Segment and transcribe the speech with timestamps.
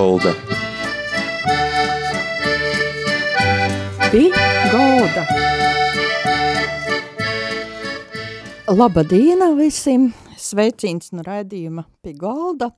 [0.00, 0.34] Golda.
[4.10, 4.30] Pi
[4.72, 5.24] Golda.
[8.68, 10.06] Laba diena visiem!
[10.40, 12.70] Sveicīns no raidījuma Pi Golda.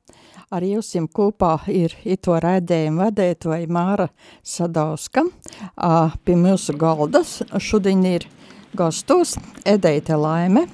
[0.51, 4.11] Ar jums kopā ir ito raidījumu vadētoja Māra
[4.43, 5.29] Sadauska.
[6.27, 8.27] Pie mūsu galdas šodien ir
[8.75, 10.67] gastos Edeite Laime,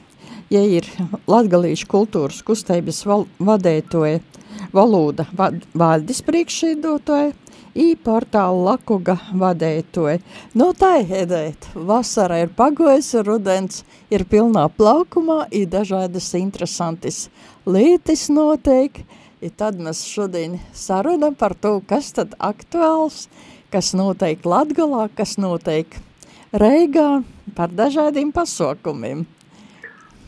[0.50, 0.88] ja ir
[1.28, 4.20] latgalīšu kultūras kustības val vadētoja
[4.72, 7.32] valoda vad valdes priekšīdotoja,
[7.78, 10.18] i portālu Lakuga vadētoja.
[10.58, 17.28] Nu tā, Edēt, vasara ir pagojusi, rudens ir pilnā plaukumā, i dažādas interesantas
[17.68, 19.04] lietas notiek,
[19.38, 23.28] i tad mēs šodien sarunam par to, kas tad aktuāls,
[23.70, 26.00] kas notiek Latgalā, kas notiek
[26.50, 27.22] Reigā,
[27.54, 29.26] par dažādiem pasaukumiem.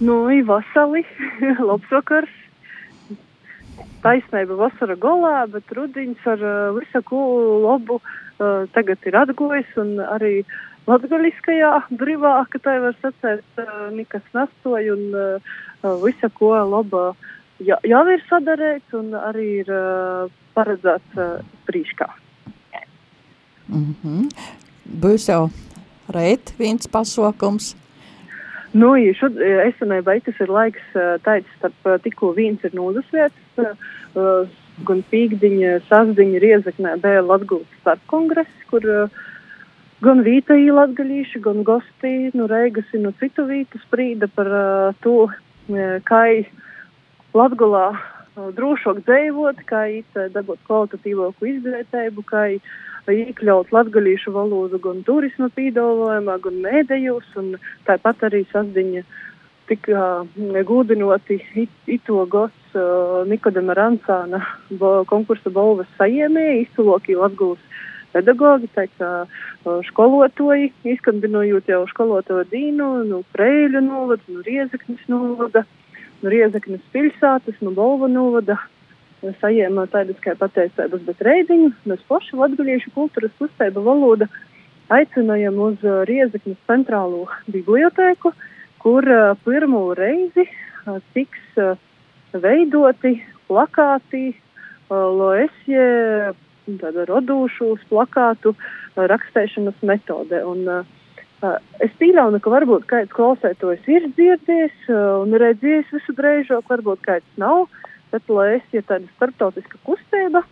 [0.00, 0.14] Nu,
[0.48, 1.04] vasali,
[1.68, 2.36] labs vakars.
[4.00, 7.20] Taisnība vasara golā, bet rudiņš ar uh, visu ko
[7.66, 10.40] labu uh, tagad ir atgojis un arī
[10.88, 15.52] latgaliskajā brīvā, ka tā var sacēt, uh, nekas nastoja un uh,
[16.00, 17.10] visu ko laba
[17.60, 22.08] jā, jau ir sadarēts un arī ir uh, paredzēts uh, prīškā.
[23.68, 24.28] Mm -hmm.
[25.04, 25.50] Būs jau
[26.08, 27.76] reit viens pasaukums.
[28.70, 30.92] Nu, ja šod, esenībā tas ir laiks
[31.26, 33.72] tāds, starp tikko viens ir nūdas vietas,
[34.86, 38.86] gan pīkdiņa, sasdiņa, riezaknē bija Latguls starp kongress, kur
[40.04, 44.52] gan vītaī latgaļīši, gan gosti, nu, reigas ir no citu vītu sprīda par
[45.02, 45.16] to,
[46.06, 46.22] kā
[47.34, 47.88] Latgulā
[48.54, 49.82] drošāk dzīvot, kā
[50.34, 52.46] dabūt kvalitatīvāku izglītību, kā
[53.08, 57.54] iekļaut latgalīšu valodu gan turisma pīdolojumā, gan mēdējos, un
[57.88, 59.04] tāpat arī sasdiņa
[59.70, 60.26] tika
[60.66, 67.62] gūdinoti it, ito gods uh, Nikodema Rancāna bo, konkursa balvas sajiemēja, izcilokī latgulas
[68.10, 69.38] pedagogi, uh,
[69.86, 75.62] skolotoji, izkandinojot jau skolotoju dīnu, nu, Preļu novada, nu, Riezeknis novada,
[76.20, 78.58] nu, Riezeknis pilsētas, nu, Bolva novada,
[79.20, 84.28] saņēma tādas kā pateicības, bet reidiņu mēs paši latgaliešu kultūras kustība valoda
[84.90, 88.32] aicinājām uz Riezekņas centrālo bibliotēku,
[88.82, 89.06] kur
[89.44, 90.46] pirmo reizi
[91.14, 91.60] tiks
[92.32, 93.18] veidoti
[93.50, 94.30] plakāti,
[94.90, 95.84] loesie,
[96.80, 98.54] tāda rodūšūs plakātu
[98.96, 100.40] rakstēšanas metode.
[100.46, 100.64] Un,
[101.84, 107.68] es pieļauju, ka varbūt kāds klausētājs ir dzirdējis un redzējis visu drēžok, varbūt kāds nav
[107.68, 107.89] bet
[108.28, 110.42] lai ir tāda starptautiska kustība,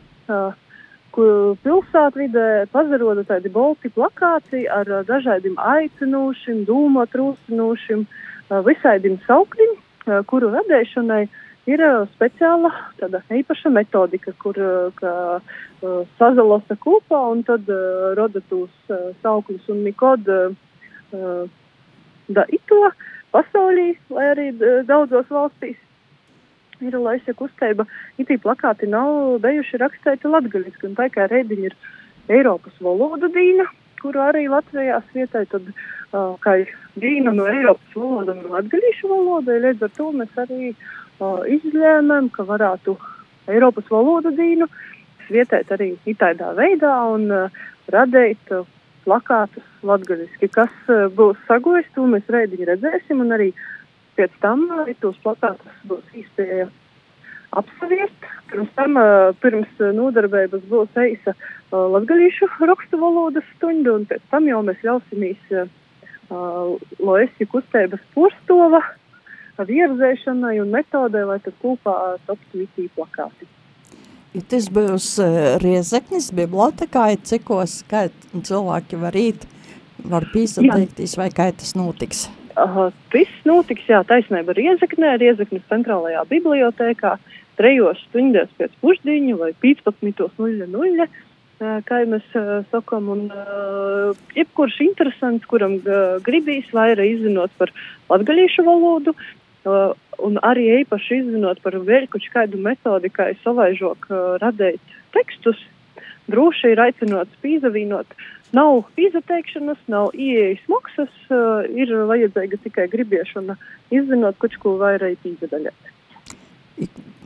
[1.16, 9.74] kur pilsētvidē pazaroda tādi bolti plakāti ar dažādiem aicinošiem, dūmot rūsinošiem, uh, visādiem saukļiem,
[10.26, 11.26] kuru radēšanai
[11.68, 11.82] ir
[12.14, 12.70] speciāla
[13.00, 14.56] tāda īpaša metodika, kur
[14.96, 15.40] ka,
[16.18, 17.68] sazalosa kopā un tad
[18.16, 18.72] roda tos
[19.22, 19.68] saukļus.
[19.68, 20.24] Un nekod
[22.28, 22.80] da ito
[23.32, 24.48] pasaulī, vai arī
[24.88, 25.76] daudzos valstīs
[26.84, 27.86] ir laisa kustība,
[28.20, 31.76] itī plakāti nav bijuši rakstēti latgaļiski, un tā kā reidiņi ir
[32.38, 33.66] Eiropas valoda dīna,
[34.02, 36.58] kuru arī Latvijā svietai, tad uh, kā
[37.00, 42.46] dīna no Eiropas valoda un latgaļīšu valoda, līdz ar to mēs arī uh, izlēmēm, ka
[42.48, 42.98] varētu
[43.48, 44.68] Eiropas valoda dīnu
[45.26, 48.68] svietēt arī itāļā veidā un uh, radīt uh,
[49.06, 50.52] plakātus latgaļiski.
[50.52, 53.66] Kas uh, būs sagojis, to mēs reidiņi redzēsim, un arī uh,
[54.18, 54.66] pēc tam
[55.00, 56.66] tos plakātus būs īsti
[57.58, 58.28] apsaviest.
[58.50, 58.96] Pirms tam,
[59.42, 61.34] pirms nodarbības būs eisa
[61.72, 65.52] latgalīšu rakstu valodas stunda, un pēc tam jau mēs ļausimies
[67.00, 68.82] loesi kustības porstova
[69.58, 71.94] virzēšanai un metodē, lai tad kopā
[72.28, 73.48] taptu visi plakāti.
[74.48, 75.14] Tas būs
[75.64, 79.48] Riezeknis bibliotekā, cikos, kā cilvēki var īt,
[80.04, 82.28] var pīsateikties, vai kā tas notiks?
[82.58, 87.12] Uh, viss notiks, jā, taisnība Riezeknē, Riezeknes centrālajā bibliotēkā,
[87.58, 95.46] trejos stundās pēc pusdiņu vai 15.00, uh, kā mēs uh, sakam, un uh, jebkurš interesants,
[95.50, 97.70] kuram uh, gribīs vairāk izzinot par
[98.10, 104.98] latgalīšu valodu, uh, un arī īpaši izzinot par kaut kādu metodi, kā savaižok uh, radēt
[105.14, 105.62] tekstus,
[106.26, 113.58] droši ir aicinots pīzavīnot uh, Nav izteikšanas, nav ieejas maksas, uh, ir vajadzīga tikai gribiešana
[113.92, 115.92] izzinot, kurš ko vairāk izdaļāt.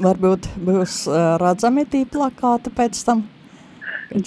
[0.02, 3.22] Varbūt būs uh, redzami tī plakāti pēc tam?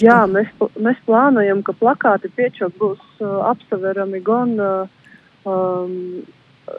[0.00, 0.48] Jā, mēs,
[0.82, 4.88] mēs plānojam, ka plakāti piečok būs uh, apsaverami gan uh,
[5.44, 6.24] um,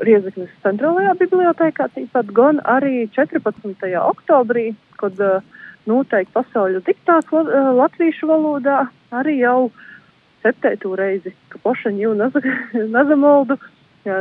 [0.03, 3.85] Riezeknes centrālajā bibliotēkā, tīpat gan arī 14.
[4.01, 5.45] oktobrī, kad uh,
[5.87, 7.31] noteikti pasaules diktāts
[7.77, 9.69] latviešu valodā arī jau
[10.47, 12.07] septēto reizi, ka pošaņu
[12.95, 13.59] Nazamoldu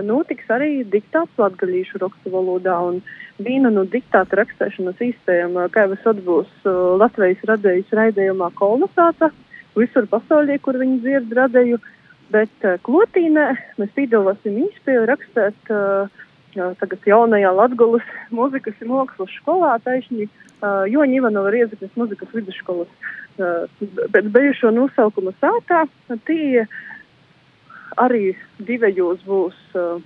[0.03, 2.77] notiks arī diktāts latgalīšu rakstu valodā.
[2.83, 3.03] Un
[3.39, 5.03] viena no diktāta rakstēšanas
[5.85, 6.67] jau es atbūs
[7.03, 9.31] Latvijas radējas raidījumā kolonizāta,
[9.77, 11.79] visur pasaulē, kur viņi dzird radēju,
[12.35, 16.09] bet klotīnē mēs piedalāsim īspēju rakstēt uh,
[16.81, 23.26] tagad jaunajā Latgulas mūzikas un mākslas skolā taisni uh, Joņa Ivanova Riezeknes mūzikas vidusskolas uh,
[23.39, 25.85] pēc bijušo nosaukumu sātā.
[26.29, 26.67] Tie
[28.01, 28.35] arī
[28.69, 30.03] divējos būs uh,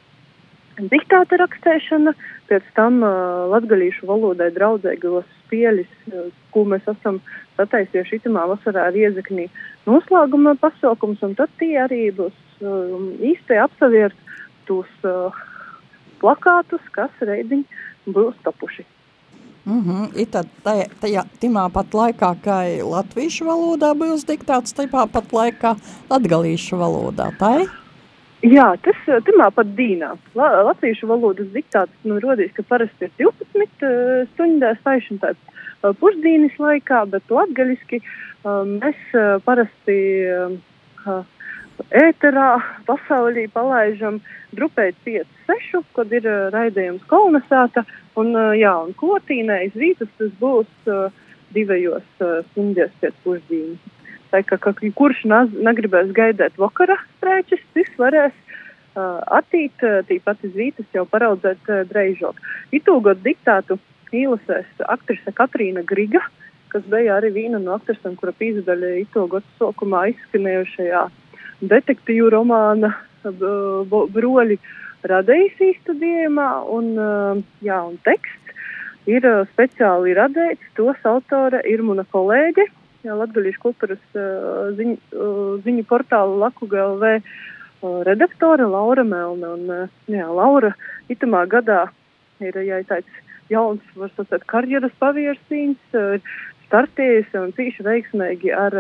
[0.79, 2.15] diktāta rakstēšana,
[2.51, 7.21] pēc tam uh, latgalīšu valodai draudzīgos spēļus, uh, ko mēs esam
[7.59, 9.49] sataisījuši itamā vasarā Riezeknī
[9.89, 14.17] noslēguma pasaukums, un tad tie arī būs um, īsti apsaviert
[14.71, 15.35] tos uh,
[16.23, 17.67] plakātus, kas reidiņ
[18.15, 18.87] būs tapuši.
[19.67, 20.31] Mm -hmm.
[20.31, 22.59] Tad tajā, tajā, timā pat laikā, kā
[22.91, 25.77] latviešu valodā būs diktāts, tajā pat laikā
[26.11, 27.69] latgalīšu valodā, tā ir?
[28.41, 28.97] Jā, tas
[29.27, 30.15] timā pat dīnā.
[30.35, 36.57] La, latviešu valodas diktāts, nu, rodīs, ka parasti ir 12 uh, stundās taišana uh, pusdīnis
[36.59, 39.99] laikā, bet latgaļiski uh, mēs uh, parasti
[41.05, 41.21] uh,
[42.01, 42.49] ēterā
[42.89, 44.23] pasaulī palaižam
[44.57, 47.85] grupēt 5-6, kad ir uh, raidījums kolonizēta,
[48.19, 51.09] un, uh, jā, un kotīnē iz rītas tas būs uh,
[51.55, 53.97] divajos uh, stundās pēc pusdīnas.
[54.31, 60.55] Tā kā, ka kurš negribēs gaidēt vakara sprēķis, tas varēs uh, attīt, uh, tīpat iz
[60.55, 62.39] rītas jau paraudzēt uh, dreižok.
[62.75, 63.79] Itūgot diktātu
[64.15, 66.23] īlasēs aktrise Katrīna Griga,
[66.71, 71.07] kas bija arī viena no aktrisēm, kura pīzdaļa itūgot sokumā izskanējušajā
[71.61, 74.59] detektīvu romāna broļi
[75.07, 76.91] radījis īstudījumā, un,
[77.65, 80.73] jā, un teksts ir speciāli radīts.
[80.77, 82.67] Tos autore ir mana kolēģe,
[83.07, 84.21] jā, Latgalīšu kultūras
[84.79, 84.99] ziņu,
[85.65, 87.17] ziņu portāla Laku GLV
[88.07, 89.55] redaktore Laura Melna.
[89.57, 90.75] Un, jā, Laura
[91.13, 91.87] itamā gadā
[92.45, 93.21] ir, ja tāds
[93.51, 95.81] jauns, var sacēt, karjeras paviersīns,
[96.69, 98.77] startējis un cīši veiksmīgi ar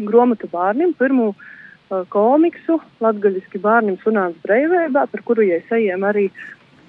[0.00, 0.94] gromatu bārnim.
[0.96, 1.48] Pirmu uh,
[2.12, 6.28] komiksu latgaļiski bērniem sunāts breivībā, par kuru es ejam arī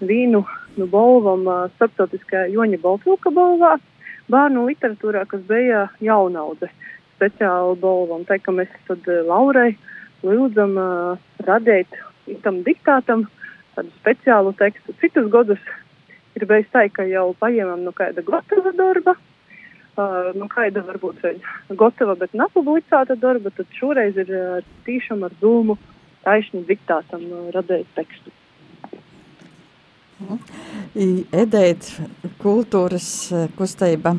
[0.01, 0.43] vīnu
[0.77, 3.75] nu, balvam starptautiskajā Joņa Baltvilka balvā
[4.31, 6.69] bērnu literatūrā, kas bija jaunaudze
[7.17, 8.25] speciāli balvam.
[8.29, 9.73] Tā kā mēs tad Laurai
[10.23, 11.17] lūdzam uh,
[11.47, 11.89] radīt
[12.45, 13.25] tam diktātam
[13.75, 14.95] tādu speciālu tekstu.
[15.01, 15.61] Citus gadus
[16.37, 19.15] ir bijis tā, ka jau paņemam no kāda gatava darba,
[19.97, 21.23] uh, nu, kāda varbūt
[21.79, 25.77] gatava, bet nepublicēta darba, tad šoreiz ir uh, tīšām ar dūmu
[26.25, 28.33] taisni diktātam uh, radīt tekstu.
[31.33, 31.87] Edēt
[32.43, 33.07] kultūras
[33.57, 34.13] kustība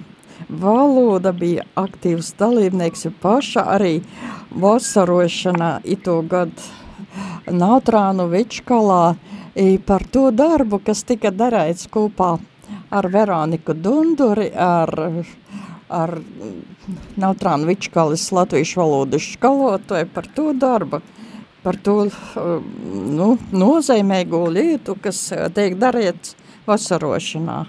[0.50, 4.00] valoda bija aktīvs dalībnieks, jo paša arī
[4.50, 6.70] vasarošanā ito gadu
[7.46, 9.14] Nautrānu Vičkalā
[9.86, 12.36] par to darbu, kas tika darēts kopā
[12.92, 14.92] ar Veroniku Dunduri, ar
[15.92, 16.14] ar
[17.20, 21.02] Nautrānu Vičkalis latviešu valodas skalotāju par to darbu,
[21.62, 22.06] par to
[23.18, 25.20] nu, nozīmīgo lietu, kas
[25.54, 26.34] tiek darīts
[26.66, 27.60] vasarošanā.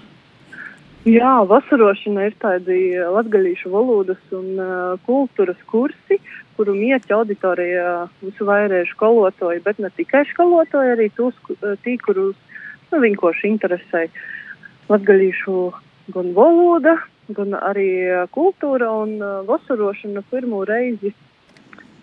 [1.04, 6.16] Jā, vasarošana ir tādi latgaļīšu valodas un uh, kultūras kursi,
[6.56, 7.90] kuru mieķa auditorija
[8.22, 11.36] visu vairēju skolotoju, bet ne tikai skolotoju, arī tos,
[11.84, 12.38] tī, kurus
[12.88, 14.06] nu, vienkārši interesē
[14.90, 15.58] latgaļīšu
[16.14, 16.98] gan valoda,
[17.32, 17.88] gan arī
[18.34, 19.16] kultūra un
[19.48, 21.14] vasarošana pirmo reizi.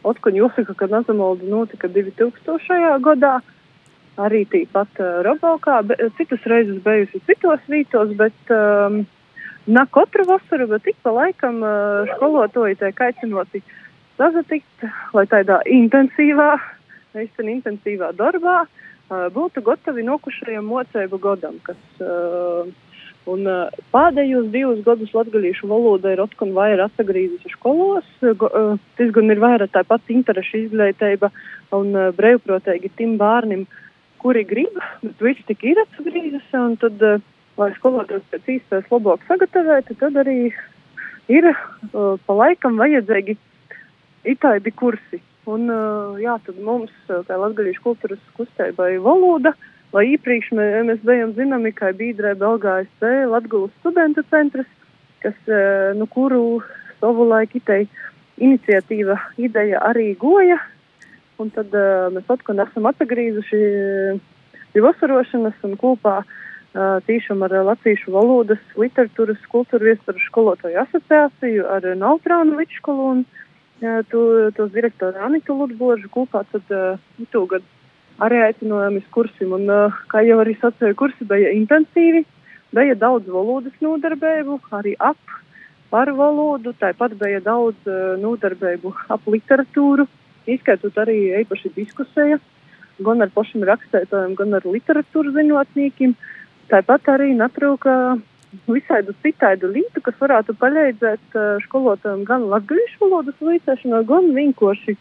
[0.08, 2.98] Otkuņi jāsaka, ka Nazamolda notika 2000.
[3.06, 3.36] gadā,
[4.18, 5.82] arī tīpat uh, Robalkā,
[6.18, 9.04] citas reizes bijusi citos vītos, bet um,
[9.70, 13.62] ne katru vasaru, bet ik pa laikam uh, skolotoji tiek aicinoti
[14.18, 16.50] sazatikt, lai tādā intensīvā,
[17.14, 22.70] neizcen intensīvā darbā uh, būtu gatavi nokušajam mocēbu godam, kas uh,
[23.30, 28.08] Un, uh, pēdējos divus gadus latviešu valoda ir atkal vairāk atgriezusies skolos.
[28.18, 31.30] Tas gan ir vairāk tāpat interešu izglītība
[31.77, 33.68] un brīvprātīgi tiem bērniem,
[34.22, 34.74] kuri grib,
[35.06, 36.58] bet viss tik ir atgriezusies.
[36.58, 37.06] Un tad,
[37.62, 40.39] lai skolotājs pēc īstais labāk sagatavotu, tad arī
[41.30, 41.51] ir
[41.94, 43.38] pa laikam vajadzīgi
[44.34, 45.22] itāļu kursi.
[45.50, 45.65] Un,
[46.21, 49.55] jā, tad mums, kā latviešu kultūras kustībai, valoda
[49.95, 54.69] lai iepriekš mē, mēs bijām zināmi kā Bīdrē Belgājas Latgulas studentu centrs,
[55.24, 55.38] kas,
[55.98, 56.62] nu, kuru
[57.01, 57.88] savu laiku itei
[58.41, 60.57] iniciatīva ideja arī goja,
[61.41, 61.74] un tad
[62.15, 63.62] mēs atkal esam atgriezuši
[64.71, 66.21] pie vasarošanas un kopā
[66.71, 73.25] tīšām ar latviešu valodas, literatūras, kultūra viesturu skolotāju asociāciju, ar Nautrānu vidškolu
[73.82, 74.22] un tu,
[74.56, 76.68] tos direktoru Anitu Ludbožu kopā tad
[77.34, 77.66] tūgad
[78.22, 79.54] arī aicinājumies kursim.
[79.58, 79.68] Un,
[80.12, 82.24] kā jau arī sacīju, kursi bija intensīvi,
[82.76, 85.20] bija daudz valodas nodarbību, arī ap
[85.92, 87.90] par valodu, tāpat bija daudz
[88.22, 90.08] nodarbību ap literatūru,
[90.48, 92.38] izskaitot arī īpaši diskusija,
[93.02, 96.14] gan ar pašiem rakstētājiem, gan ar literatūras ziņotniekiem.
[96.14, 96.38] Uh,
[96.72, 97.94] Tāpat arī netrūka
[98.67, 104.98] visādu citādu lītu, kas varētu palīdzēt uh, skolotājiem gan latviešu valodas līdzēšanā, gan vienkārši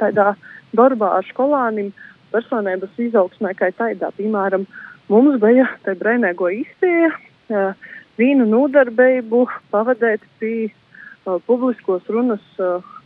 [0.00, 0.34] tādā
[0.76, 1.90] darbā ar skolānim
[2.30, 4.12] personības izaugsmē, kā tādā.
[4.16, 4.66] Piemēram,
[5.10, 7.90] mums bija tā brēnēgo izpēja uh,
[8.20, 12.46] vīnu nodarbību pavadēt pie uh, publiskos runas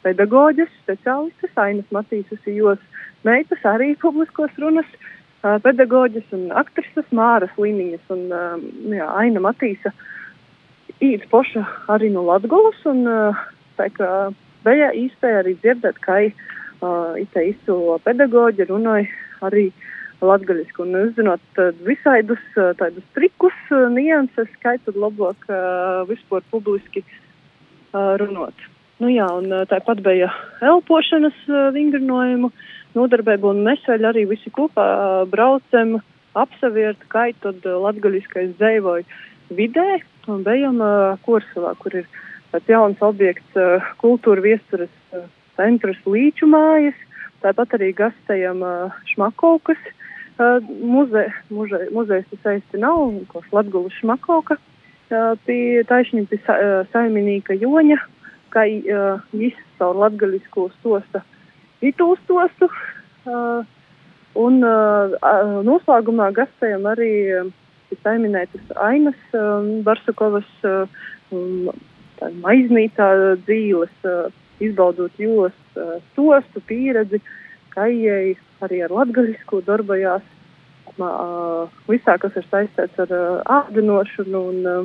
[0.05, 2.81] pedagoģas, speciālistes, Ainas Matīsas, jos
[3.25, 5.13] meitas arī publiskos runas uh,
[5.65, 8.57] pedagoģis un aktrises Māras Liniņas un uh,
[8.93, 9.93] jā, Aina Matīsa
[11.05, 13.05] īds poša arī no Latgulas un
[13.77, 14.11] tā kā
[14.65, 19.11] bija īstē arī dzirdēt, ka uh, ite izcilo pedagoģi runāja
[19.45, 19.69] arī
[20.25, 22.45] latgaļiski un uzzinot visaidus
[22.79, 23.57] tādus trikus,
[23.93, 28.57] nianses, kā tad labāk uh, vispār publiski uh, runāt.
[29.03, 30.31] Nu jā, un tāpat bija
[30.63, 31.37] elpošanas
[31.75, 32.53] vingrinojumu.
[32.53, 34.87] Uh, nodarbību, un mēs vēl arī visi kopā
[35.31, 35.99] braucam
[36.39, 39.07] apsaviert, kā tad latgaļiskais dzēvoju
[39.55, 40.81] vidē, un bijām
[41.27, 42.09] Korsavā, kur ir
[42.53, 43.59] tāds jauns objekts
[44.03, 44.93] kultūra viestures
[45.59, 46.97] centrs līču mājas,
[47.45, 48.63] tāpat arī gastējam
[49.13, 49.83] šmakovkas
[50.83, 54.57] muze, muze, muzejs tas aisti nav, kas latgulis šmakovka,
[55.47, 56.57] pie taisņi pie sa,
[56.91, 58.01] saiminīka joņa,
[58.55, 58.65] kā
[59.35, 61.25] viss savu latgaļisko stosta
[61.85, 62.71] itūstostu.
[63.25, 63.65] Uh,
[64.39, 65.15] un uh,
[65.67, 67.13] noslēgumā gastējam arī
[68.03, 71.71] pieminētas Ainas um, Barsakovas um,
[72.43, 73.09] maiznītā
[73.45, 74.33] dzīves, uh,
[74.65, 77.21] izbaudot jos uh, stostu pieredzi,
[77.75, 80.27] kā ieeja arī ar latgaļisku darbojās,
[80.99, 84.85] uh, visā, kas ir saistīts ar uh, ārdinošanu un uh,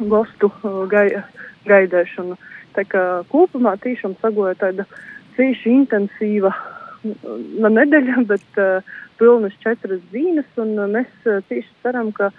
[0.00, 1.08] gostu uh, gai,
[1.68, 2.38] gaidēšanu.
[2.78, 4.86] Tā kā kopumā tiešām sagoja tāda
[5.34, 6.52] cīši intensīva
[7.62, 8.86] na nedēļa, bet uh,
[9.18, 12.30] pilnas četras dienas, un uh, mēs uh, cīši ceram, ka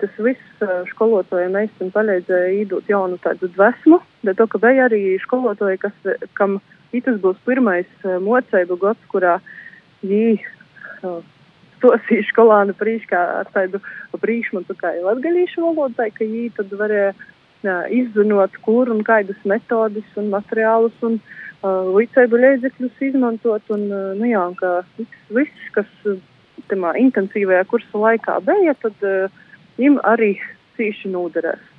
[0.00, 5.14] tas viss uh, skolotājiem meistam palīdzēja īdot jaunu tādu dvesmu, bet to, ka bija arī
[5.22, 6.58] skolotāji, kas, kam
[6.96, 9.36] tas būs pirmais uh, moceibu gads, kurā
[10.02, 10.40] viņi
[11.06, 11.20] uh,
[11.76, 13.80] stosīja skolānu prīškā ar tādu
[14.16, 17.12] brīšmatu kā latgaļīšu valodu, ka viņi tad varēja
[17.92, 23.70] izzinot, kur un kādas metodas un materiālus un uh, līdzsēdu līdzekļus izmantot.
[23.74, 25.90] Un, uh, nu jā, un viss, kas
[26.70, 29.40] tamā intensīvajā kursa laikā bija, tad uh,
[29.78, 30.34] viņam arī
[30.76, 31.72] cīši noderēs.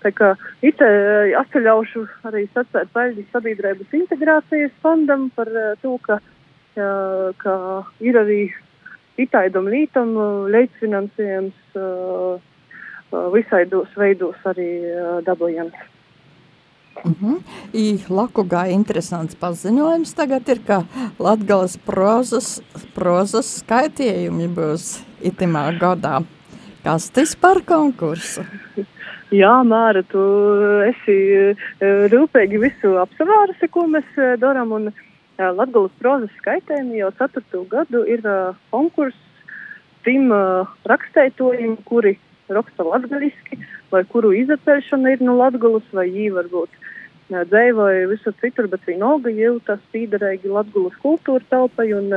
[0.00, 0.30] Tā kā
[0.64, 6.16] it atļaušu arī sacēt paļģis sabiedrības integrācijas fondam par uh, to, ka,
[6.80, 7.54] uh, ka
[8.00, 8.40] ir arī
[9.20, 12.40] itaidam lītam uh, leģfinansējums uh,
[13.10, 15.74] visaidos veidos arī uh, dabojams.
[17.04, 17.40] Uh -huh.
[17.72, 20.82] I Lakugā interesants paziņojums tagad ir, ka
[21.18, 22.62] Latgales prozas,
[22.94, 26.22] prozas skaitījumi būs itimā gadā.
[26.84, 28.40] Kas tas par konkursu?
[29.30, 30.18] Jā, Māra, tu
[30.88, 31.54] esi e,
[32.10, 34.92] rūpīgi visu apsavārusi, ko mēs darām, un
[35.38, 38.20] Latgales prozas skaitējumi jau ceturto gadu ir
[38.70, 39.16] konkurss
[40.02, 40.32] trim
[40.84, 42.18] rakstētojiem, kuri
[42.54, 43.58] raksta latgaliski,
[43.92, 46.78] vai kuru izaceļšana ir no Latgulas, vai jī varbūt
[47.30, 52.10] dzēvoja visur citur, bet vienalga jūtas pīderēgi Latgulas kultūra telpai, un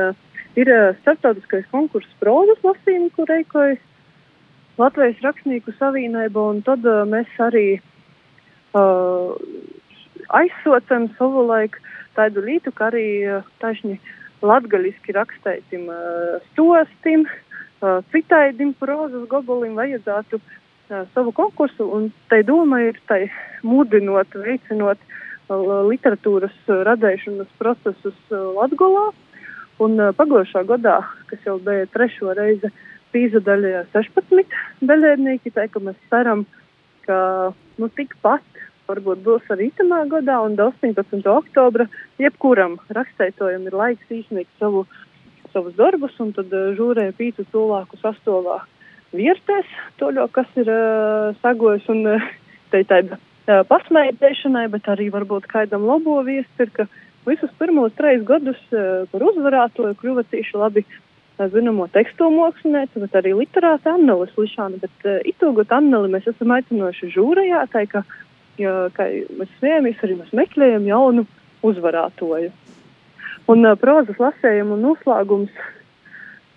[0.58, 0.70] ir
[1.02, 3.82] starptautiskais konkurss prozas lasījumi, kur reikojas
[4.78, 7.78] Latvijas rakstnieku savienība, un tad mēs arī
[8.74, 9.36] uh,
[10.34, 11.78] aizsocam savu laiku
[12.18, 13.06] tādu lītu, ka arī
[13.62, 14.00] tašņi
[14.42, 17.43] latgaļiski rakstētim uh, stostim, uh,
[18.12, 20.54] citaidim prozas gobolim vajadzētu uh,
[21.14, 23.26] savu konkursu, un tai doma ir tai
[23.62, 24.98] mudinot, veicinot
[25.90, 26.54] literatūras
[26.88, 29.10] radīšanas procesus Latgolā.
[29.82, 32.70] Un pagājušā gadā, kas jau bija trešo reizi,
[33.12, 34.54] pīza daļā 16
[34.86, 36.44] daļēdnieki, tā ka mēs ceram,
[37.06, 38.46] ka nu, tikpat
[38.86, 41.26] varbūt būs arī itamā gadā, un 18.
[41.26, 41.88] oktobra
[42.22, 44.84] jebkuram rakstētojam ir laiks īstenīt savu,
[45.54, 48.60] savus darbus, un tad žūrē pītu cilvēku sastāvā
[49.14, 49.70] virsēs
[50.00, 52.28] to, kas ir uh, sagojis un uh,
[52.72, 56.88] te tāda uh, pasmēķēšanai, bet arī varbūt kādam labo viesti ir, ka
[57.28, 60.84] visus pirmos trīs gadus uh, par uzvarētoju kļuva tieši labi
[61.34, 64.78] zināmo tekstilu mākslinieku, bet arī literāta Annelis Lišāna.
[64.82, 68.04] Bet uh, itūgot Anneli mēs esam aicinoši žūrajā, tā ka,
[68.60, 69.08] ja, ka
[69.38, 71.26] mēs svējamies, arī mēs meklējam jaunu
[71.64, 72.52] uzvarātoju.
[73.52, 75.52] Un uh, prozas lasējumu noslēgums,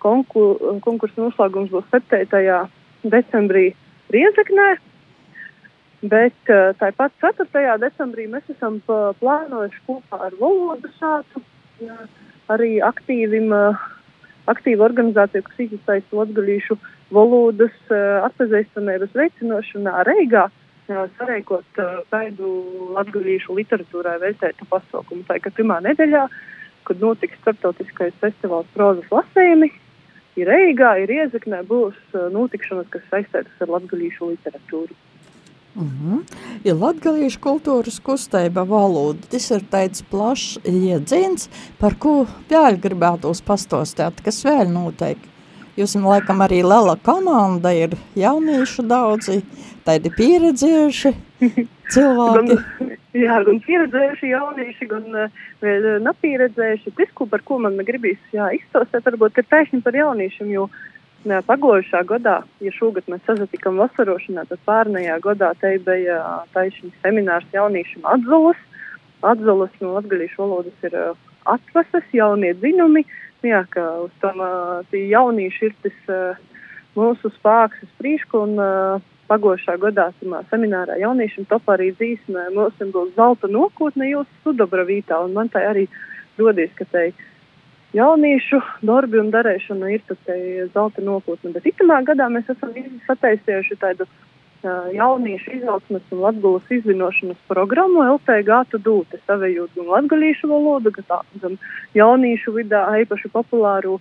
[0.00, 2.70] konkur, konkursu noslēgums būs 7.
[3.04, 3.66] decembrī
[4.14, 4.70] Riezeknē.
[6.08, 7.76] Bet uh, tāpat 4.
[7.82, 11.44] decembrī mēs esam plānojuši kopā ar valodu sātu
[11.84, 11.98] ja,
[12.48, 13.86] arī aktīvim, uh,
[14.48, 16.80] aktīvu organizāciju, kas izsaista latgaļīšu
[17.12, 20.48] valodas uh, atpazīstamības veicinošanā Reigā.
[20.88, 21.78] Sareikot
[22.08, 22.50] tādu
[22.94, 25.26] latgaļīšu literatūrai veltētu pasaukumu.
[25.28, 26.38] Tā kā pirmā nedēļā uh,
[26.88, 29.70] kad notiks starptautiskais festivāls prozas lasējumi.
[30.38, 34.94] Ir Reigā, ir Iezeknē, būs uh, notikšanas, kas saistītas ar latgalīšu literatūru.
[35.78, 36.20] Mm -hmm.
[36.64, 39.18] Ir latgalīšu kultūras kustība valoda.
[39.30, 45.18] Tas ir tāds plašs iedziens, par ko vēl gribētos pastostāt, kas vēl notiek.
[45.76, 49.42] Jūs, laikam, arī liela komanda ir jauniešu daudzi,
[49.84, 51.14] tādi pieredzējuši
[51.94, 52.36] cilvēki.
[52.36, 56.94] gan, jā, gan pieredzējuši jaunieši, gan uh, vēl nepieredzējuši.
[56.98, 60.66] Tas, ko, par ko man gribīs jā, izstāstīt, varbūt ir taisni par jauniešiem, jo
[61.28, 66.20] jā, pagājušā gadā, ja šogad mēs sazatikam vasarošanā, tad pārnējā gadā te bija
[66.56, 68.60] taisni seminārs jauniešiem atzulas.
[69.26, 71.16] Atzulas no latgalīšu valodas ir uh,
[71.50, 73.02] atvases, jaunie dzinumi.
[73.02, 74.40] Uh, jā, ka uz tam
[74.90, 76.36] tie jaunieši ir tas
[76.98, 78.42] mūsu spēks priekšu.
[78.42, 78.58] Un
[79.28, 85.20] pagošā gadā samā seminārā jauniešiem top arī dzīsmē, mums būs zelta nokotne jūsu sudobra vītā.
[85.24, 85.86] Un man tā arī
[86.38, 87.10] rodies, ka tai
[87.96, 90.32] jauniešu darbi un darēšana ir tas
[90.74, 91.52] zelta nokotne.
[91.56, 92.74] Bet itamā gadā mēs esam
[93.08, 94.08] sataisījuši tādu
[94.92, 101.58] jauniešu izaugsmes un latgulas izzinošanas programmu LTG dūte, savējot gan latgalīšu valodu, gan, gan
[101.94, 104.00] jauniešu vidā īpaši populāru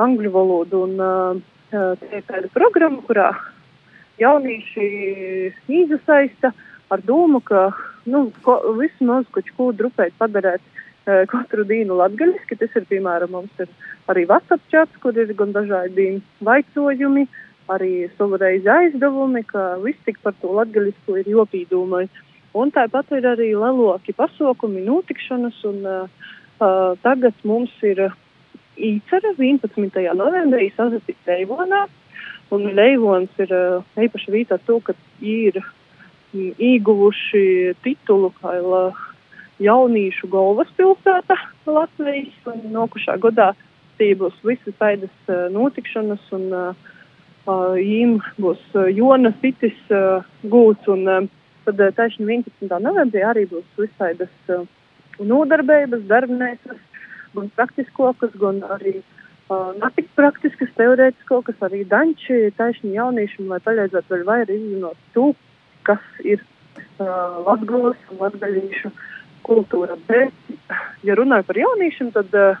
[0.00, 0.82] angļu valodu.
[0.86, 3.34] Un uh, tā ir tāda programma, kurā
[4.20, 4.86] jaunieši
[5.80, 6.52] izasaista
[6.90, 7.70] ar domu, ka
[8.06, 12.58] nu, ko, visu maz kaut ko drupēt padarēt uh, katru dienu latgaļiski.
[12.60, 13.72] Tas ir, piemēram, mums ir
[14.12, 20.20] arī WhatsApp čats, kur ir gan dažādi vaicojumi, uh, arī savreiz aizdevumi, ka viss tik
[20.22, 22.06] par to latgaļisku ir jopīdūmai.
[22.56, 28.06] Un tāpat ir arī leloki pasākumi, notikšanas, un uh, uh, tagad mums ir
[28.76, 29.98] īcera 11.
[30.16, 31.86] novembrī sazatikt Leivonā,
[32.54, 38.56] un Leivons ir uh, īpaši vītā to, ka ir mm, ieguvuši titulu kā
[39.62, 43.52] jaunīšu galvaspilsēta Latvijas, un nokušā gadā
[43.98, 46.92] tie būs visas aidas uh, notikšanas, un uh,
[47.46, 48.58] Jīm būs
[48.90, 49.76] Jonas Sitis
[50.42, 51.28] gūts, un
[51.62, 52.72] tad taisni 11.
[52.82, 54.32] novembrī arī būs visaidas
[55.22, 56.80] nodarbības, darbnēsas,
[57.36, 64.24] gan praktiskokas, gan arī uh, netik praktiskas, teorētiskokas, arī danči, taisni jauniešiem, lai palīdzētu vēl
[64.26, 65.28] vairāk izzinot to,
[65.86, 68.90] kas ir uh, latgulas un latgaļīšu
[69.46, 69.94] kultūra.
[70.08, 70.34] Bet,
[71.06, 72.58] ja runāju par jauniešiem, tad uh,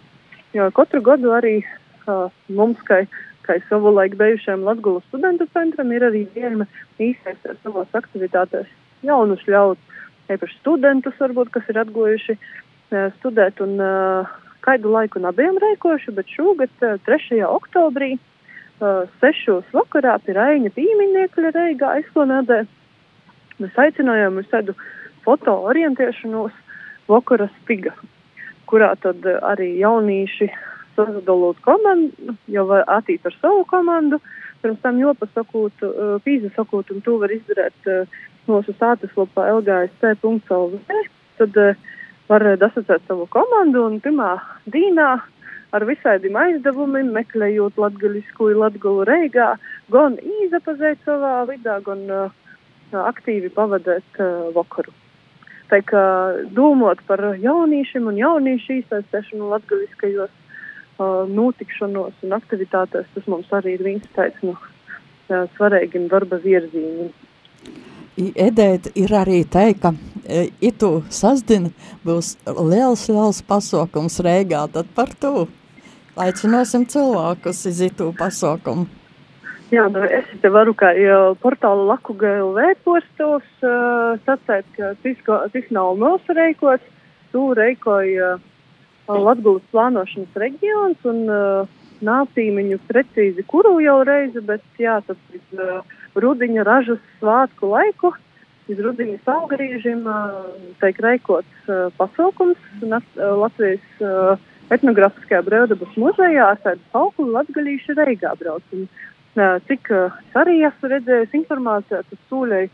[0.54, 3.02] jā, katru gadu arī uh, mums, kā
[3.46, 6.66] kā savulaik bijušajam Latvijas studentu centram, ir arī viena
[6.98, 8.70] īstenībā savās aktivitātēs
[9.06, 9.78] jaunus ļaut,
[10.30, 14.34] īpaši studentus, varbūt, kas ir atgojuši uh, studēt un uh,
[14.66, 17.40] kādu laiku nebijām rēkojuši, bet šogad uh, 3.
[17.46, 22.64] oktobrī uh, sešos vakarā pie Raiņa pīmiņniekļa Reigā aizklonādē
[23.62, 24.76] mēs aicinājām uz tādu
[25.24, 26.54] foto orientēšanos
[27.10, 27.94] vakara spiga,
[28.70, 30.50] kurā tad uh, arī jaunīši
[30.96, 34.20] sadalot komandu, jau var attīt ar savu komandu,
[34.62, 37.92] pirms tam jopasakūt, uh, pīzasakūt, un to var izdarīt
[38.46, 40.80] mūsu sātaslapā lgsc.lv.
[41.36, 41.86] Tad uh,
[42.28, 44.36] var dasacēt savu komandu un pirmā
[44.72, 45.10] dīnā
[45.76, 49.54] ar visādiem aizdevumiem, meklējot latgaļisku latgalu reigā,
[49.92, 52.30] gan īzapazēt savā vidā, gan uh,
[53.02, 54.94] aktīvi pavadēt uh, vakaru.
[55.70, 56.06] Tā kā
[56.54, 60.34] domāt par jauniešiem un jauniešu īstenošanu latgaļiskajos
[61.28, 67.10] notikšanos un aktivitātēs, tas mums arī ir viens tāds no nu, svarīgiem darba virzieniem.
[68.16, 69.92] Edēt ir arī te, ka
[70.64, 71.68] itu sasdien
[72.06, 75.46] būs liels, liels pasaukums Rēgā, tad par to
[76.16, 78.86] aicināsim cilvēkus uz itu pasaukumu.
[79.74, 80.92] Jā, nu es te varu kā
[81.42, 86.86] portāla Laku GLV postos uh, sacēt, ka tas nav mūsu reikots,
[87.34, 88.44] tu reikoja uh,
[89.10, 91.74] Latgulas plānošanas reģions un uh,
[92.06, 98.12] nācīmiņu precīzi kuru jau reizi, bet jā, tas ir uh, rudiņa ražas svātku laiku.
[98.66, 100.46] Iz rudiņa saugrīžiem uh,
[100.80, 103.84] tiek reikots pasaukums Latvijas
[104.74, 108.66] etnografiskajā brīvdabas muzejā ar tādu sauklu latgalīšu reigā brauc.
[108.74, 108.88] Un,
[109.68, 112.64] cik es arī esmu redzējis informācijā, tad sūļai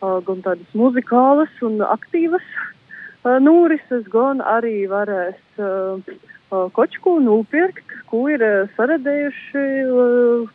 [0.00, 2.46] gan tādas muzikālas un aktīvas
[3.42, 5.38] nūrises, gan arī varēs
[6.50, 8.42] kočku nopirkt, ko ir
[8.76, 9.64] saredējuši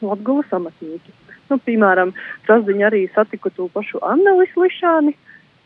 [0.02, 1.16] Latgulas amatnieki.
[1.52, 2.14] Nu, piemēram,
[2.48, 5.12] Trasdiņa arī satika to pašu Annelis Lišāni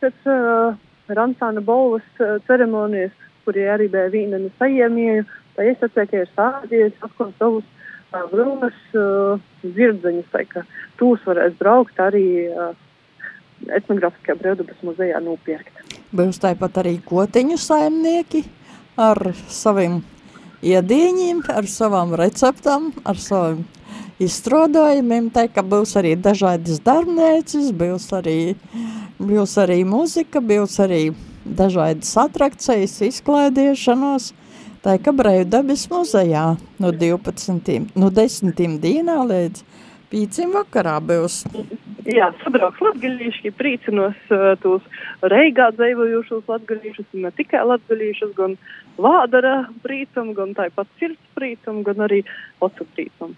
[0.02, 0.74] pēc uh,
[1.14, 3.14] Ransāna Bolvas uh, ceremonijas,
[3.46, 5.26] kurie arī bija vīna no sajiemieju.
[5.54, 10.64] Tā es atceru, ir sādies atkal savus uh, vilnas uh, zirdzeņus, tā ka
[10.98, 12.74] tūs varēs braukt arī uh,
[13.78, 15.70] etnografiskajā brīvdabas muzejā nopirkt.
[16.16, 18.42] Būs tāpat arī kotiņu saimnieki
[18.98, 19.22] ar
[19.52, 20.00] saviem
[20.66, 23.64] iedieņiem, ar savām receptām, ar saviem
[24.22, 25.30] izstrādājumiem.
[25.34, 28.40] Tā kā būs arī dažādas darbnīcas, būs arī,
[29.18, 31.02] būs arī muzika, būs arī
[31.46, 34.32] dažādas atrakcijas, izklaidēšanos.
[34.86, 36.44] Tā kā Brīvdabas muzejā
[36.78, 37.90] no 12.
[37.98, 38.78] no 10.
[38.82, 39.64] dienā līdz
[40.12, 40.44] 5.
[40.52, 41.40] vakarā būs.
[42.06, 44.84] Jā, sabrauks latgaļīši, priecinos uh, tos
[45.26, 48.54] reigā dzīvojušos latgaļīšus, ne tikai latgaļīšus, gan
[48.94, 52.22] vādara prīcam, gan tāpat sirds prīcam, gan arī
[52.62, 53.34] ocu prīcam.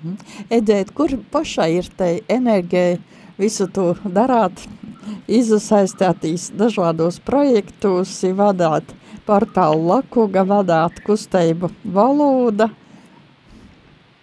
[0.00, 0.16] Mhm.
[0.50, 2.98] Edēt, kur pašai ir te enerģija
[3.40, 4.62] visu to darāt,
[5.28, 8.94] izasaistētīs dažādos projektos, vadāt
[9.28, 12.70] portālu Lakuga, vadāt kustību valoda.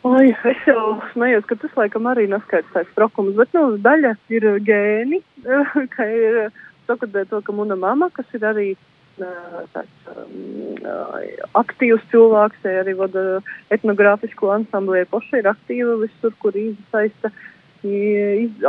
[0.08, 4.46] Oi, es jau smējos, ka tas laikam arī neskaidrs tāds prokums, bet nu, daļa ir
[4.64, 5.20] gēni,
[5.96, 6.48] ka ir
[6.88, 8.70] sakot to, ka mana mama, kas ir arī
[9.18, 10.80] tāds um,
[11.58, 13.24] aktīvs cilvēks, arī vada
[13.74, 17.32] etnogrāfisko ansambli, paša ir aktīva visur, kur izsaista,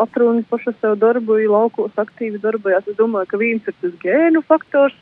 [0.03, 2.89] atruna paša sev darbu, laukos aktīvi darbojās.
[2.89, 4.97] Es domāju, ka viens ir tas gēnu faktors,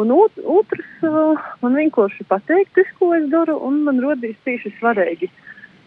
[0.00, 1.06] un otrs
[1.62, 5.30] man vienkārši pateikt, tas, ko es daru, un man rodīs tieši svarīgi.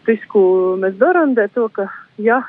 [0.08, 1.88] Tas, ko mēs darām, ir to, ka,
[2.19, 2.41] ja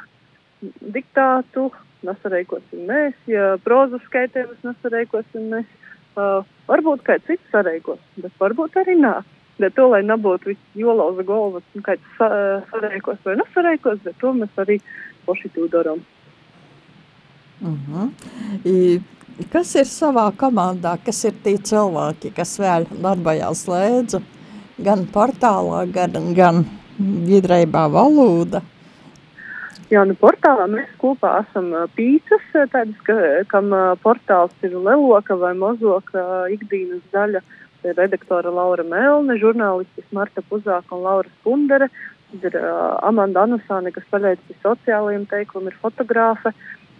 [0.94, 1.70] diktātu
[2.04, 5.68] nesareikosim mēs, ja prozas skaitējumus nesareikosim mēs,
[6.14, 9.16] Uh, varbūt kāds cits sareikos, bet varbūt arī nā.
[9.58, 12.28] Bet to, lai nebūtu viss jolauza galva, kāds sa,
[12.72, 14.80] sareikos vai nesareikos, bet to mēs arī
[15.26, 16.02] paši to darām.
[17.60, 17.92] Uh mhm.
[17.94, 18.10] -huh.
[18.64, 19.00] I,
[19.52, 24.22] kas ir savā komandā, kas ir tie cilvēki, kas vēl darbojās lēdzu,
[24.78, 26.64] gan portālā, gan, gan
[26.98, 28.62] vidreibā valoda?
[29.92, 33.16] Jā, nu portālā mēs kopā esam pīcis, tādas, ka,
[33.50, 33.68] kam
[34.00, 37.44] portāls ir leloka vai mozoka ikdienas daļa.
[37.84, 41.90] Redaktora Laura Melne, žurnālistis Marta Puzāka un Laura Spundere.
[42.32, 46.54] Tad ir uh, Amanda Anusāne, kas paļaujas pie sociālajiem teikumiem, ir fotogrāfe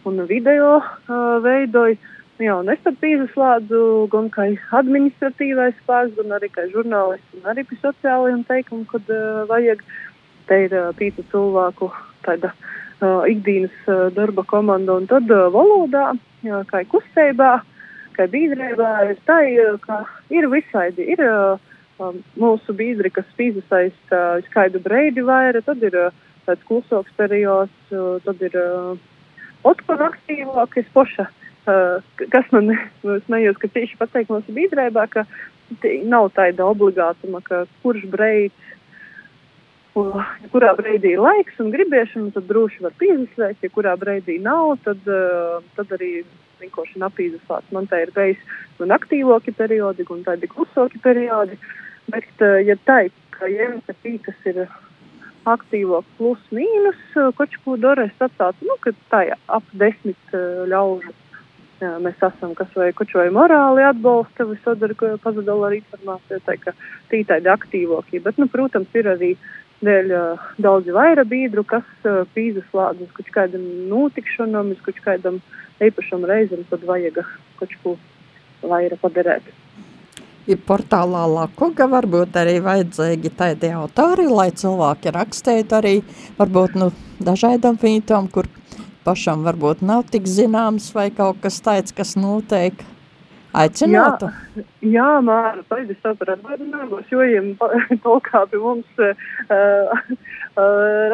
[0.05, 1.97] un video uh, veidoja.
[2.43, 3.81] Jā, un es tad pieslēdzu
[4.13, 9.45] gan kā administratīvais spēks, gan arī kā žurnālists, un arī pie sociālajiem teikumiem, kad uh,
[9.51, 9.85] vajag.
[10.45, 11.89] Te ir uh, pīta cilvēku
[12.25, 16.13] tāda uh, ikdienas uh, darba komanda, un tad uh, valodā,
[16.47, 17.53] jā, kā kustībā,
[18.17, 19.39] kā biedrībā, ir tā,
[19.85, 21.09] ka ir visādi.
[21.15, 26.13] Ir uh, mūsu biedri, kas piesaista uh, skaidu breidi vaira, tad ir uh,
[26.49, 28.95] tāds klusoks periods, uh, tad ir uh,
[29.65, 31.29] otkon aktīvāk, es poša.
[31.65, 32.75] Uh, kas man
[33.27, 35.25] smējos, ka tieši pateikt mūsu biedrībā, ka
[36.05, 38.74] nav tāda obligātuma, ka kurš breids
[39.95, 43.63] kurā brīdī ir laiks un gribiešana, tad droši var piesaistīt.
[43.63, 45.03] Ja kurā brīdī nav, tad,
[45.77, 46.25] tad arī
[46.63, 47.71] vienkārši napīzasās.
[47.75, 48.41] Man tā ir bijis
[48.81, 51.59] gan aktīvāki periodi, gan tādi klusāki periodi.
[52.11, 52.31] Bet,
[52.67, 54.65] ja tā ir, ka jēmta pīkas ir
[55.49, 57.01] aktīvāk plus mīnus,
[57.39, 60.35] koč ko dara, es atstātu, nu, ka tā ir ap desmit
[60.71, 61.15] ļaužu.
[61.83, 66.39] Jā, mēs esam, kas vai koč vai morāli atbalsta, vai sadara, ko pazudala ar informāciju,
[66.47, 66.73] tā ka
[67.11, 68.23] tī tādi aktīvāki.
[68.25, 73.13] Bet, nu, protams, ir arī uh, dēļ uh, daudz vairāk biedru, kas uh, pīzeslādz uz
[73.17, 75.41] kaut kādam notikšanam, kaut kādam
[75.85, 77.23] īpašam reizam, tad vajag
[77.61, 77.97] kaut ko
[78.65, 79.53] vairāk padarīt.
[80.45, 85.95] Ir portālā Lakuga varbūt arī vajadzīgi tādi autori, lai cilvēki rakstētu arī
[86.37, 86.91] varbūt nu
[87.25, 88.51] dažādam vītām, kur
[89.07, 92.94] pašam varbūt nav tik zināms vai kaut kas tāds, kas noteikti
[93.55, 94.29] Aicinātu?
[94.57, 94.65] Jā,
[94.97, 97.53] jā Māra, paldies par atgādinājumos, jo jiem
[98.03, 99.13] kaut kā pie mums uh,
[99.47, 100.01] uh,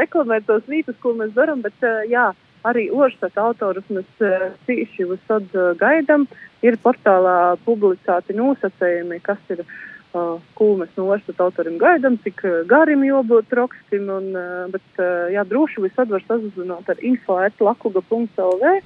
[0.01, 2.31] reklamēt tos vītus, ko mēs daram, bet uh, jā,
[2.69, 6.29] arī Orsat autorus mēs uh, cīši visad uh, gaidam.
[6.65, 9.63] Ir portālā publicēti nosacējumi, kas ir,
[10.13, 14.89] uh, ko mēs no Orsat autorim gaidam, cik uh, garim jābūt rakstim, un, uh, bet,
[14.97, 18.77] uh, jā, droši visad var sazināt ar info.lakuga.lv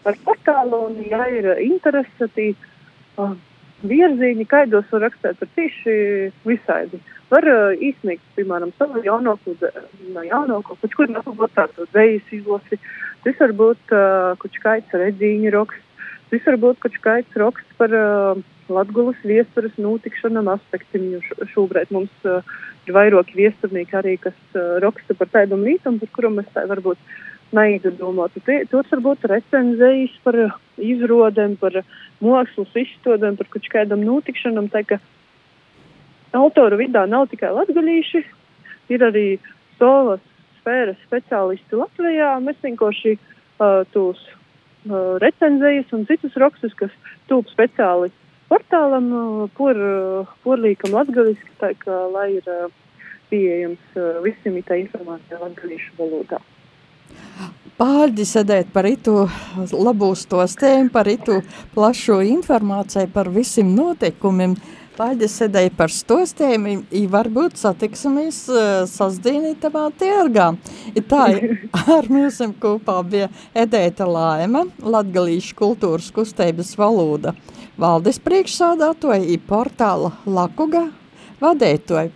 [0.00, 2.54] par portālu, un, ja ir interesi,
[3.16, 3.38] tad
[3.86, 5.94] virzieni, kaidos var rakstīt par tieši
[6.46, 7.00] visādi.
[7.30, 9.54] Var uh, īstenīt, piemēram, savu jaunāko,
[10.14, 12.80] no jaunāko, pēc kur būt tādu dzejas izlasi.
[13.24, 17.94] Tas var būt uh, kaut kāds redzīņu raksts, tas var būt kaut kāds raksts par
[17.94, 22.44] uh, Latgulas viestures notikšanām aspektiem, jo šobrīd mums uh,
[22.86, 27.00] ir vairāki viesturnieki arī, kas uh, raksta par tādam lītam, par kuram mēs tā varbūt
[27.56, 28.42] neizdomātu.
[28.70, 30.38] Tur var būt recenzējas par
[30.80, 31.80] izrodēm, par
[32.22, 34.70] mākslas izstādēm, par kaut kādam notikšanam.
[34.72, 35.00] Tā ka
[36.36, 38.24] autoru vidā nav tikai latgalīši,
[38.94, 39.26] ir arī
[39.78, 40.22] savas
[40.60, 42.36] sfēras speciālisti Latvijā.
[42.44, 46.94] Mēs vienkārši uh, tos uh, recenzējas un citus rakstus, kas
[47.30, 48.12] tūp speciāli
[48.50, 49.10] portālam,
[49.54, 49.78] por,
[50.42, 52.48] porlīkam latgaliski, tā kā lai ir
[53.30, 56.40] pieejams visiem tā informācija latgalīšu valodā.
[57.80, 59.22] Pārģi sēdēt par itu
[59.72, 61.38] labu stostēm, par itu
[61.72, 64.58] plašo informāciju par visiem notikumiem.
[64.98, 68.42] Pārģi sēdēja par stostēm, i varbūt satiksimies
[68.90, 70.50] sasdīnī tavā tirgā.
[70.92, 71.22] I tā
[71.96, 77.32] ar mums kopā bija Edēta Laima, Latgalīšu kultūras kustības valoda
[77.80, 80.90] valdes priekšsādātoja, ir portāla Lakuga
[81.40, 82.10] vadētoja.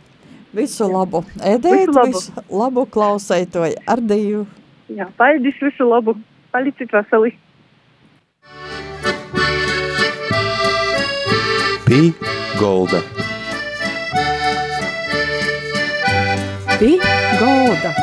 [0.55, 4.45] Visu labu ēdēt, visu labu, visu labu klausētoju ar Dievu.
[4.93, 6.17] Jā, paldies, visu labu.
[6.53, 7.33] Palicit veseli.
[11.89, 12.13] Pī
[12.61, 13.01] Golda.
[16.79, 16.97] Pī
[17.41, 17.95] Golda.